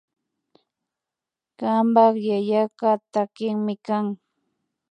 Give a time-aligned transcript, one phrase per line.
[1.59, 4.05] Kanpak yayaka takikmi kan